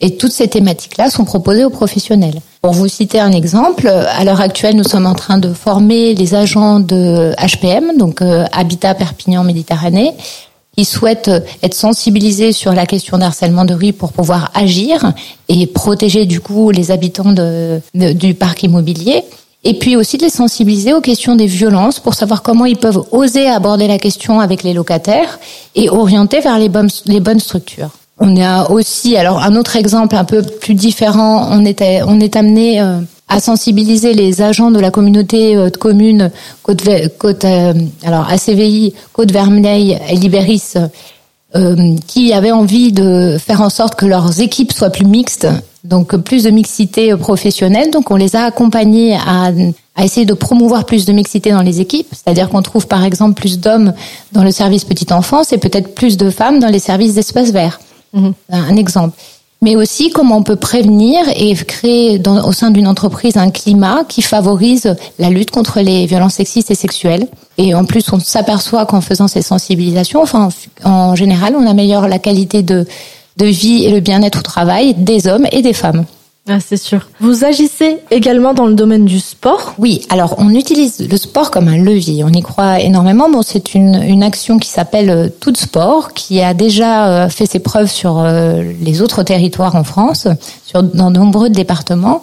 et 0.00 0.16
toutes 0.16 0.32
ces 0.32 0.48
thématiques-là 0.48 1.10
sont 1.10 1.24
proposées 1.24 1.64
aux 1.64 1.70
professionnels. 1.70 2.40
Pour 2.60 2.72
vous 2.72 2.88
citer 2.88 3.18
un 3.18 3.32
exemple, 3.32 3.88
à 3.88 4.24
l'heure 4.24 4.40
actuelle, 4.40 4.76
nous 4.76 4.84
sommes 4.84 5.06
en 5.06 5.14
train 5.14 5.38
de 5.38 5.52
former 5.52 6.14
les 6.14 6.34
agents 6.34 6.80
de 6.80 7.32
HPM, 7.38 7.96
donc 7.96 8.20
euh, 8.20 8.44
Habitat 8.52 8.94
Perpignan 8.94 9.42
Méditerranée, 9.42 10.12
qui 10.76 10.84
souhaitent 10.84 11.30
être 11.62 11.74
sensibilisés 11.74 12.52
sur 12.52 12.74
la 12.74 12.84
question 12.84 13.16
d'harcèlement 13.16 13.64
de 13.64 13.72
rue 13.72 13.94
pour 13.94 14.12
pouvoir 14.12 14.50
agir 14.54 15.12
et 15.48 15.66
protéger 15.66 16.26
du 16.26 16.40
coup 16.40 16.70
les 16.70 16.90
habitants 16.90 17.34
du 17.94 18.34
parc 18.34 18.62
immobilier. 18.62 19.22
Et 19.64 19.74
puis 19.78 19.96
aussi 19.96 20.18
de 20.18 20.24
les 20.24 20.30
sensibiliser 20.30 20.92
aux 20.92 21.00
questions 21.00 21.34
des 21.34 21.46
violences 21.46 21.98
pour 21.98 22.14
savoir 22.14 22.42
comment 22.42 22.66
ils 22.66 22.76
peuvent 22.76 23.02
oser 23.10 23.48
aborder 23.48 23.88
la 23.88 23.98
question 23.98 24.38
avec 24.38 24.62
les 24.62 24.74
locataires 24.74 25.40
et 25.74 25.88
orienter 25.88 26.40
vers 26.40 26.58
les 26.58 26.68
bonnes 26.68 27.40
structures. 27.40 27.90
On 28.18 28.40
a 28.40 28.70
aussi, 28.70 29.16
alors 29.16 29.42
un 29.42 29.56
autre 29.56 29.76
exemple 29.76 30.16
un 30.16 30.24
peu 30.24 30.42
plus 30.42 30.74
différent, 30.74 31.48
on 31.50 31.66
était, 31.66 32.00
on 32.06 32.18
est 32.18 32.34
amené 32.34 32.80
euh, 32.80 33.00
à 33.28 33.40
sensibiliser 33.40 34.14
les 34.14 34.40
agents 34.40 34.70
de 34.70 34.80
la 34.80 34.90
communauté 34.90 35.54
euh, 35.54 35.68
de 35.68 35.76
communes 35.76 36.30
Côte, 36.62 36.82
Côte 37.18 37.44
euh, 37.44 37.74
alors 38.04 38.26
ACVI, 38.30 38.94
Côte 39.12 39.32
Vermeille 39.32 39.98
et 40.08 40.16
Libéris, 40.16 40.74
qui 42.06 42.34
avaient 42.34 42.50
envie 42.50 42.92
de 42.92 43.38
faire 43.38 43.62
en 43.62 43.70
sorte 43.70 43.94
que 43.94 44.04
leurs 44.04 44.40
équipes 44.40 44.72
soient 44.72 44.90
plus 44.90 45.06
mixtes, 45.06 45.46
donc 45.84 46.14
plus 46.16 46.44
de 46.44 46.50
mixité 46.50 47.16
professionnelle. 47.16 47.90
Donc 47.90 48.10
on 48.10 48.16
les 48.16 48.36
a 48.36 48.44
accompagnés 48.44 49.16
à, 49.16 49.52
à 49.94 50.04
essayer 50.04 50.26
de 50.26 50.34
promouvoir 50.34 50.84
plus 50.84 51.06
de 51.06 51.12
mixité 51.12 51.52
dans 51.52 51.62
les 51.62 51.80
équipes, 51.80 52.08
c'est-à-dire 52.12 52.50
qu'on 52.50 52.60
trouve 52.60 52.86
par 52.86 53.04
exemple 53.04 53.40
plus 53.40 53.58
d'hommes 53.58 53.94
dans 54.32 54.44
le 54.44 54.50
service 54.50 54.84
petite 54.84 55.12
enfance 55.12 55.52
et 55.54 55.58
peut-être 55.58 55.94
plus 55.94 56.18
de 56.18 56.28
femmes 56.28 56.60
dans 56.60 56.68
les 56.68 56.78
services 56.78 57.14
d'espace 57.14 57.52
vert. 57.52 57.78
Mhm. 58.16 58.32
Un 58.50 58.76
exemple. 58.76 59.16
Mais 59.62 59.74
aussi 59.74 60.10
comment 60.10 60.36
on 60.36 60.42
peut 60.42 60.56
prévenir 60.56 61.20
et 61.34 61.54
créer 61.54 62.20
au 62.26 62.52
sein 62.52 62.70
d'une 62.70 62.86
entreprise 62.86 63.36
un 63.36 63.50
climat 63.50 64.04
qui 64.06 64.20
favorise 64.20 64.94
la 65.18 65.30
lutte 65.30 65.50
contre 65.50 65.80
les 65.80 66.06
violences 66.06 66.34
sexistes 66.34 66.70
et 66.70 66.74
sexuelles. 66.74 67.26
Et 67.56 67.74
en 67.74 67.84
plus, 67.84 68.12
on 68.12 68.20
s'aperçoit 68.20 68.84
qu'en 68.84 69.00
faisant 69.00 69.28
ces 69.28 69.40
sensibilisations, 69.42 70.20
enfin, 70.20 70.50
en 70.84 71.14
général, 71.14 71.56
on 71.56 71.66
améliore 71.66 72.06
la 72.06 72.18
qualité 72.18 72.62
de, 72.62 72.86
de 73.38 73.46
vie 73.46 73.84
et 73.84 73.90
le 73.90 74.00
bien-être 74.00 74.40
au 74.40 74.42
travail 74.42 74.94
des 74.94 75.26
hommes 75.26 75.46
et 75.52 75.62
des 75.62 75.72
femmes. 75.72 76.04
Ah, 76.48 76.58
c'est 76.60 76.76
sûr. 76.76 77.08
Vous 77.18 77.44
agissez 77.44 77.98
également 78.12 78.54
dans 78.54 78.66
le 78.66 78.74
domaine 78.74 79.04
du 79.04 79.18
sport? 79.18 79.74
Oui, 79.78 80.02
alors 80.10 80.36
on 80.38 80.50
utilise 80.50 81.08
le 81.10 81.16
sport 81.16 81.50
comme 81.50 81.66
un 81.66 81.76
levier. 81.76 82.22
On 82.22 82.28
y 82.28 82.40
croit 82.40 82.78
énormément. 82.78 83.28
Bon, 83.28 83.42
c'est 83.42 83.74
une, 83.74 84.00
une 84.00 84.22
action 84.22 84.58
qui 84.58 84.68
s'appelle 84.68 85.10
euh, 85.10 85.28
Tout 85.40 85.54
Sport, 85.56 86.12
qui 86.12 86.40
a 86.40 86.54
déjà 86.54 87.08
euh, 87.08 87.28
fait 87.28 87.46
ses 87.46 87.58
preuves 87.58 87.90
sur 87.90 88.20
euh, 88.20 88.62
les 88.80 89.02
autres 89.02 89.24
territoires 89.24 89.74
en 89.74 89.82
France, 89.82 90.28
sur, 90.64 90.84
dans 90.84 91.10
de 91.10 91.18
nombreux 91.18 91.50
départements. 91.50 92.20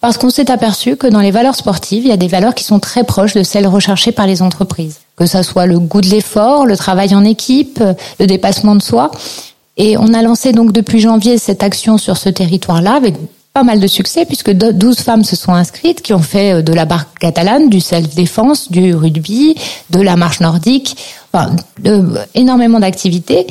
Parce 0.00 0.18
qu'on 0.18 0.30
s'est 0.30 0.52
aperçu 0.52 0.96
que 0.96 1.08
dans 1.08 1.20
les 1.20 1.32
valeurs 1.32 1.56
sportives, 1.56 2.04
il 2.04 2.10
y 2.10 2.12
a 2.12 2.16
des 2.16 2.28
valeurs 2.28 2.54
qui 2.54 2.62
sont 2.62 2.78
très 2.78 3.02
proches 3.02 3.34
de 3.34 3.42
celles 3.42 3.66
recherchées 3.66 4.12
par 4.12 4.28
les 4.28 4.40
entreprises. 4.40 5.00
Que 5.16 5.26
ça 5.26 5.42
soit 5.42 5.66
le 5.66 5.80
goût 5.80 6.00
de 6.00 6.08
l'effort, 6.08 6.66
le 6.66 6.76
travail 6.76 7.12
en 7.14 7.24
équipe, 7.24 7.82
le 8.20 8.26
dépassement 8.26 8.76
de 8.76 8.82
soi. 8.82 9.10
Et 9.78 9.96
on 9.96 10.14
a 10.14 10.22
lancé 10.22 10.52
donc 10.52 10.72
depuis 10.72 11.00
janvier 11.00 11.38
cette 11.38 11.62
action 11.62 11.98
sur 11.98 12.18
ce 12.18 12.28
territoire-là 12.28 12.94
avec 12.94 13.14
pas 13.54 13.62
mal 13.62 13.78
de 13.78 13.86
succès 13.86 14.24
puisque 14.24 14.50
12 14.50 14.98
femmes 14.98 15.22
se 15.22 15.36
sont 15.36 15.52
inscrites 15.52 16.02
qui 16.02 16.12
ont 16.12 16.18
fait 16.18 16.54
euh, 16.54 16.62
de 16.62 16.72
la 16.72 16.86
barque 16.86 17.20
catalane, 17.20 17.68
du 17.68 17.78
self-défense, 17.80 18.68
du 18.72 18.96
rugby, 18.96 19.54
de 19.90 20.00
la 20.00 20.16
marche 20.16 20.40
nordique, 20.40 20.96
enfin, 21.32 21.54
énormément 22.34 22.80
d'activités. 22.80 23.46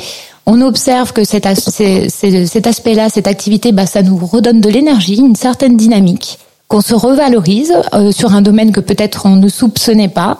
On 0.45 0.59
observe 0.59 1.13
que 1.13 1.23
cet, 1.23 1.47
cet 1.69 2.67
aspect-là, 2.67 3.07
cette 3.07 3.27
activité, 3.27 3.71
bah, 3.71 3.85
ça 3.85 4.01
nous 4.01 4.17
redonne 4.17 4.59
de 4.59 4.67
l'énergie, 4.67 5.15
une 5.15 5.37
certaine 5.37 5.77
dynamique, 5.77 6.37
qu'on 6.67 6.81
se 6.81 6.93
revalorise 6.93 7.73
euh, 7.93 8.11
sur 8.11 8.33
un 8.33 8.41
domaine 8.41 8.73
que 8.73 8.81
peut-être 8.81 9.25
on 9.25 9.37
ne 9.37 9.47
soupçonnait 9.47 10.09
pas 10.09 10.37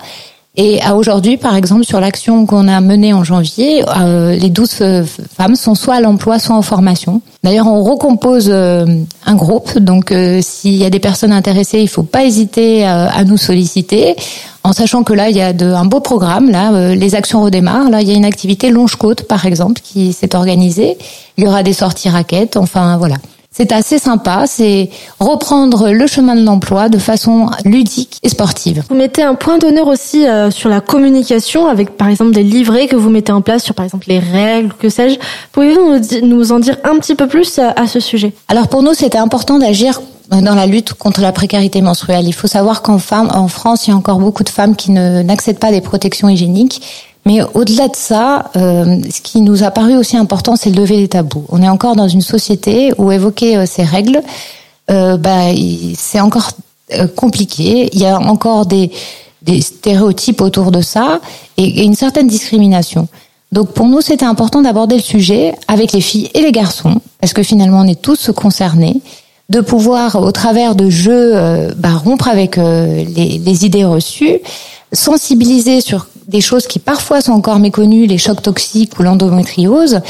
et 0.55 0.79
à 0.83 0.95
aujourd'hui, 0.95 1.38
par 1.38 1.55
exemple, 1.55 1.83
sur 1.83 2.00
l'action 2.00 2.45
qu'on 2.45 2.67
a 2.67 2.79
menée 2.79 3.12
en 3.12 3.24
janvier, 3.24 3.83
euh, 3.98 4.36
les 4.36 4.51
12 4.51 5.03
femmes 5.36 5.55
sont 5.55 5.74
soit 5.74 5.95
à 5.95 6.00
l'emploi, 6.00 6.38
soit 6.38 6.55
en 6.55 6.62
formation. 6.62 7.24
D'ailleurs, 7.43 7.65
on 7.65 7.81
recompose 7.81 8.50
euh, 8.50 8.86
un 9.25 9.36
groupe, 9.36 9.79
donc 9.79 10.12
euh, 10.12 10.41
s'il 10.43 10.75
y 10.75 10.86
a 10.86 10.91
des 10.91 11.00
personnes 11.00 11.31
intéressées, 11.31 11.81
il 11.81 11.88
faut 11.88 12.03
pas 12.03 12.24
hésiter 12.24 12.86
à 12.86 13.24
nous 13.24 13.38
solliciter, 13.38 14.15
en 14.63 14.74
sachant 14.74 15.01
que 15.01 15.13
là, 15.13 15.29
il 15.29 15.36
y 15.36 15.41
a 15.41 15.53
de, 15.53 15.65
un 15.65 15.86
beau 15.86 16.01
programme. 16.01 16.51
Là, 16.51 16.93
les 16.93 17.15
actions 17.15 17.41
redémarrent. 17.41 17.89
Là, 17.89 18.01
il 18.01 18.07
y 18.07 18.12
a 18.12 18.15
une 18.15 18.24
activité 18.24 18.69
longe-côte, 18.69 19.24
par 19.24 19.48
exemple, 19.48 19.81
qui 19.83 20.13
s'est 20.13 20.36
organisée. 20.36 21.00
Il 21.38 21.45
y 21.45 21.48
aura 21.48 21.63
des 21.63 21.74
sorties 21.74 22.10
raquettes. 22.10 22.57
Enfin, 22.57 22.98
voilà. 22.98 23.15
C'est 23.55 23.72
assez 23.72 24.00
sympa, 24.00 24.45
c'est 24.48 24.89
reprendre 25.19 25.91
le 25.91 26.07
chemin 26.07 26.36
de 26.36 26.43
l'emploi 26.43 26.89
de 26.89 26.98
façon 26.98 27.51
ludique 27.65 28.17
et 28.24 28.29
sportive. 28.29 28.83
Vous 28.89 28.95
mettez 28.95 29.22
un 29.22 29.36
point 29.36 29.60
d'honneur 29.60 29.88
aussi 29.88 30.27
euh, 30.27 30.50
sur 30.50 30.69
la 30.69 30.81
communication 30.81 31.67
avec 31.67 31.95
par 31.95 32.07
exemple 32.07 32.31
des 32.31 32.41
livrets 32.41 32.88
que 32.88 32.95
vous 32.95 33.12
mettez 33.12 33.31
en 33.31 33.41
place 33.41 33.63
sur 33.63 33.75
par 33.75 33.86
exemple 33.86 34.05
les 34.07 34.17
règles, 34.17 34.74
que 34.74 34.89
sais-je. 34.89 35.19
Pouvez-vous 35.51 36.25
nous 36.25 36.51
en 36.51 36.57
dire 36.57 36.77
un 36.83 36.98
petit 36.98 37.13
peu 37.13 37.27
plus 37.27 37.60
euh, 37.60 37.69
à 37.75 37.86
ce 37.86 38.00
sujet? 38.00 38.33
Alors 38.48 38.69
pour 38.69 38.81
nous, 38.81 38.95
c'était 38.95 39.19
important 39.19 39.60
d'agir 39.60 40.01
dans 40.29 40.55
la 40.55 40.65
lutte 40.65 40.93
contre 40.93 41.22
la 41.22 41.31
précarité 41.31 41.81
menstruelle. 41.81 42.25
Il 42.25 42.33
faut 42.33 42.48
savoir 42.48 42.81
qu'en 42.81 42.98
en 43.12 43.48
France, 43.48 43.86
il 43.86 43.91
y 43.91 43.93
a 43.93 43.95
encore 43.95 44.17
beaucoup 44.17 44.43
de 44.43 44.50
femmes 44.50 44.75
qui 44.75 44.89
n'accèdent 44.89 45.60
pas 45.60 45.69
des 45.69 45.81
protections 45.81 46.27
hygiéniques 46.27 46.81
mais 47.25 47.41
au-delà 47.53 47.87
de 47.87 47.95
ça, 47.95 48.51
euh, 48.57 48.99
ce 49.09 49.21
qui 49.21 49.41
nous 49.41 49.63
a 49.63 49.71
paru 49.71 49.95
aussi 49.95 50.17
important, 50.17 50.55
c'est 50.55 50.71
de 50.71 50.77
lever 50.79 50.97
les 50.97 51.07
tabous. 51.07 51.45
On 51.49 51.61
est 51.61 51.69
encore 51.69 51.95
dans 51.95 52.07
une 52.07 52.21
société 52.21 52.91
où 52.97 53.11
évoquer 53.11 53.57
euh, 53.57 53.65
ces 53.65 53.83
règles, 53.83 54.21
euh, 54.91 55.15
bah, 55.15 55.47
c'est 55.97 56.19
encore 56.19 56.51
euh, 56.93 57.07
compliqué. 57.07 57.89
Il 57.93 57.99
y 57.99 58.05
a 58.05 58.19
encore 58.19 58.65
des, 58.65 58.91
stéréotypes 59.61 60.41
autour 60.41 60.71
de 60.71 60.81
ça 60.81 61.21
et, 61.57 61.83
une 61.83 61.95
certaine 61.95 62.27
discrimination. 62.27 63.07
Donc 63.53 63.71
pour 63.71 63.87
nous, 63.87 64.01
c'était 64.01 64.25
important 64.25 64.61
d'aborder 64.61 64.95
le 64.95 65.01
sujet 65.01 65.55
avec 65.67 65.93
les 65.93 66.01
filles 66.01 66.29
et 66.33 66.41
les 66.41 66.51
garçons, 66.51 66.95
parce 67.21 67.33
que 67.33 67.43
finalement, 67.43 67.81
on 67.81 67.87
est 67.87 68.01
tous 68.01 68.31
concernés, 68.35 69.01
de 69.49 69.61
pouvoir, 69.61 70.15
au 70.15 70.31
travers 70.31 70.75
de 70.75 70.89
jeux, 70.89 71.35
bah, 71.77 71.91
rompre 71.91 72.29
avec 72.29 72.55
les 72.55 73.65
idées 73.65 73.83
reçues, 73.83 74.39
sensibiliser 74.93 75.81
sur 75.81 76.07
des 76.27 76.41
choses 76.41 76.67
qui 76.67 76.79
parfois 76.79 77.21
sont 77.21 77.33
encore 77.33 77.59
méconnues, 77.59 78.05
les 78.05 78.17
chocs 78.17 78.41
toxiques 78.41 78.99
ou 78.99 79.03
l'endométriose, 79.03 80.01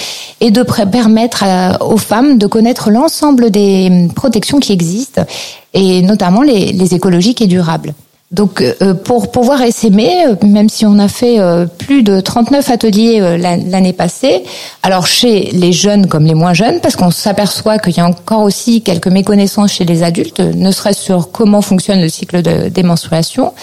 et 0.41 0.51
de 0.51 0.63
permettre 0.63 1.43
aux 1.81 1.97
femmes 1.97 2.37
de 2.37 2.47
connaître 2.47 2.89
l'ensemble 2.89 3.51
des 3.51 4.09
protections 4.15 4.59
qui 4.59 4.73
existent, 4.73 5.23
et 5.73 6.01
notamment 6.01 6.41
les, 6.41 6.71
les 6.71 6.93
écologiques 6.93 7.41
et 7.41 7.47
durables. 7.47 7.93
Donc 8.33 8.61
euh, 8.61 8.95
pour 8.95 9.31
pouvoir 9.31 9.61
essaimer, 9.61 10.25
euh, 10.25 10.35
même 10.45 10.67
si 10.67 10.87
on 10.87 10.97
a 10.97 11.07
fait 11.07 11.39
euh, 11.39 11.67
plus 11.67 12.01
de 12.01 12.19
39 12.19 12.67
ateliers 12.71 13.37
l'année 13.37 13.93
passée, 13.93 14.43
alors 14.81 15.05
chez 15.05 15.51
les 15.53 15.71
jeunes 15.71 16.07
comme 16.07 16.25
les 16.25 16.33
moins 16.33 16.53
jeunes, 16.53 16.81
parce 16.81 16.95
qu'on 16.95 17.11
s'aperçoit 17.11 17.77
qu'il 17.77 17.95
y 17.95 17.99
a 17.99 18.07
encore 18.07 18.41
aussi 18.41 18.81
quelques 18.81 19.07
méconnaissances 19.07 19.73
chez 19.73 19.85
les 19.85 20.01
adultes, 20.01 20.39
ne 20.39 20.71
serait-ce 20.71 21.01
sur 21.01 21.31
comment 21.31 21.61
fonctionne 21.61 22.01
le 22.01 22.09
cycle 22.09 22.41
de, 22.41 22.69
des 22.69 22.83
menstruations, 22.83 23.53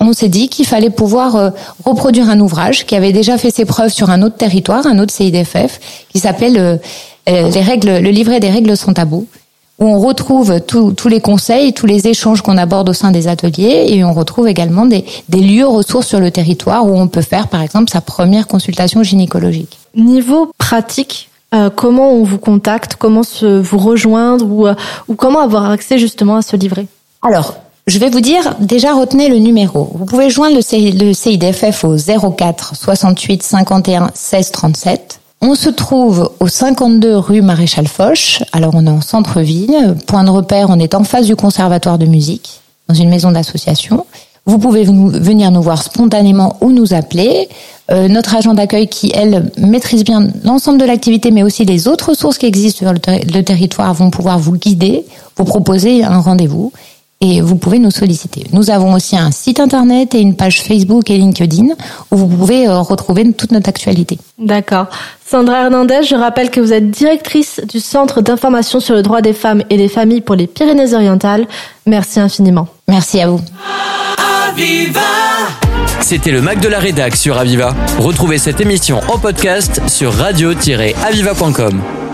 on 0.00 0.14
s'est 0.14 0.30
dit 0.30 0.48
qu'il 0.48 0.66
fallait 0.66 0.90
pouvoir 0.90 1.52
reproduire 1.84 2.30
un 2.30 2.40
ouvrage 2.40 2.86
qui 2.86 2.96
avait 2.96 3.12
déjà 3.12 3.36
fait 3.38 3.50
ses 3.50 3.64
preuves 3.64 3.90
sur 3.90 4.10
un 4.10 4.22
autre 4.22 4.36
territoire, 4.36 4.86
un 4.86 4.98
autre 4.98 5.12
CIDFF, 5.12 5.78
qui 6.10 6.18
s'appelle 6.18 6.80
les 7.26 7.60
règles, 7.60 7.98
le 7.98 8.10
livret 8.10 8.40
des 8.40 8.50
règles 8.50 8.76
sans 8.76 8.92
tabou 8.92 9.26
où 9.78 9.86
on 9.86 10.00
retrouve 10.00 10.60
tous 10.60 11.08
les 11.08 11.20
conseils, 11.20 11.72
tous 11.72 11.86
les 11.86 12.08
échanges 12.08 12.42
qu'on 12.42 12.56
aborde 12.56 12.88
au 12.88 12.92
sein 12.92 13.10
des 13.10 13.28
ateliers, 13.28 13.86
et 13.88 14.04
on 14.04 14.14
retrouve 14.14 14.48
également 14.48 14.86
des, 14.86 15.04
lieux 15.30 15.66
ressources 15.66 16.06
sur 16.06 16.20
le 16.20 16.30
territoire 16.30 16.86
où 16.86 16.98
on 16.98 17.08
peut 17.08 17.22
faire, 17.22 17.48
par 17.48 17.60
exemple, 17.60 17.90
sa 17.90 18.00
première 18.00 18.46
consultation 18.46 19.02
gynécologique. 19.02 19.78
Niveau 19.94 20.50
pratique, 20.58 21.28
euh, 21.54 21.70
comment 21.70 22.12
on 22.12 22.22
vous 22.22 22.38
contacte, 22.38 22.96
comment 22.96 23.22
se, 23.22 23.60
vous 23.60 23.78
rejoindre 23.78 24.46
ou, 24.46 24.66
euh, 24.66 24.74
ou 25.08 25.14
comment 25.14 25.40
avoir 25.40 25.70
accès 25.70 25.98
justement 25.98 26.36
à 26.36 26.42
ce 26.42 26.56
livret? 26.56 26.86
Alors, 27.22 27.56
je 27.86 27.98
vais 27.98 28.10
vous 28.10 28.20
dire, 28.20 28.56
déjà 28.58 28.94
retenez 28.94 29.28
le 29.28 29.38
numéro. 29.38 29.90
Vous 29.94 30.06
pouvez 30.06 30.28
joindre 30.30 30.56
le, 30.56 31.04
le 31.04 31.12
CIDFF 31.12 31.84
au 31.84 31.96
04 31.96 32.74
68 32.74 33.42
51 33.42 34.10
16 34.14 34.50
37 34.50 35.20
on 35.40 35.54
se 35.54 35.68
trouve 35.68 36.30
au 36.40 36.48
52 36.48 37.16
rue 37.16 37.42
Maréchal 37.42 37.86
Foch. 37.86 38.42
Alors 38.52 38.74
on 38.74 38.86
est 38.86 38.90
en 38.90 39.00
centre-ville. 39.00 39.94
Point 40.06 40.24
de 40.24 40.30
repère, 40.30 40.68
on 40.70 40.78
est 40.78 40.94
en 40.94 41.04
face 41.04 41.26
du 41.26 41.36
conservatoire 41.36 41.98
de 41.98 42.06
musique, 42.06 42.60
dans 42.88 42.94
une 42.94 43.08
maison 43.08 43.30
d'association. 43.32 44.06
Vous 44.46 44.58
pouvez 44.58 44.84
venir 44.84 45.50
nous 45.50 45.62
voir 45.62 45.82
spontanément 45.82 46.56
ou 46.60 46.70
nous 46.70 46.94
appeler. 46.94 47.48
Euh, 47.90 48.08
notre 48.08 48.34
agent 48.34 48.54
d'accueil 48.54 48.88
qui, 48.88 49.12
elle, 49.14 49.50
maîtrise 49.58 50.04
bien 50.04 50.28
l'ensemble 50.44 50.78
de 50.78 50.84
l'activité, 50.84 51.32
mais 51.32 51.42
aussi 51.42 51.64
les 51.64 51.88
autres 51.88 52.10
ressources 52.10 52.38
qui 52.38 52.46
existent 52.46 52.78
sur 52.78 52.92
le 52.92 53.42
territoire, 53.42 53.92
vont 53.92 54.10
pouvoir 54.10 54.38
vous 54.38 54.52
guider, 54.52 55.04
vous 55.36 55.44
proposer 55.44 56.04
un 56.04 56.20
rendez-vous 56.20 56.72
et 57.20 57.40
vous 57.40 57.56
pouvez 57.56 57.78
nous 57.78 57.90
solliciter. 57.90 58.44
Nous 58.52 58.70
avons 58.70 58.92
aussi 58.92 59.16
un 59.16 59.30
site 59.30 59.58
internet 59.60 60.14
et 60.14 60.20
une 60.20 60.36
page 60.36 60.62
Facebook 60.62 61.10
et 61.10 61.16
LinkedIn 61.16 61.68
où 62.10 62.16
vous 62.16 62.26
pouvez 62.26 62.68
euh, 62.68 62.80
retrouver 62.80 63.32
toute 63.32 63.52
notre 63.52 63.68
actualité. 63.68 64.18
D'accord. 64.38 64.86
Sandra 65.28 65.64
Hernandez, 65.64 66.02
je 66.02 66.14
rappelle 66.14 66.50
que 66.50 66.60
vous 66.60 66.72
êtes 66.72 66.90
directrice 66.90 67.60
du 67.68 67.80
Centre 67.80 68.20
d'information 68.20 68.80
sur 68.80 68.94
le 68.94 69.02
droit 69.02 69.22
des 69.22 69.32
femmes 69.32 69.62
et 69.70 69.76
des 69.76 69.88
familles 69.88 70.20
pour 70.20 70.34
les 70.34 70.46
Pyrénées-Orientales. 70.46 71.46
Merci 71.86 72.20
infiniment. 72.20 72.68
Merci 72.86 73.20
à 73.20 73.28
vous. 73.28 73.40
C'était 76.00 76.30
le 76.30 76.40
Mac 76.40 76.60
de 76.60 76.68
la 76.68 76.78
Rédac 76.78 77.16
sur 77.16 77.36
Aviva. 77.38 77.74
Retrouvez 77.98 78.38
cette 78.38 78.60
émission 78.60 79.00
en 79.08 79.18
podcast 79.18 79.80
sur 79.88 80.12
radio-aviva.com. 80.12 82.05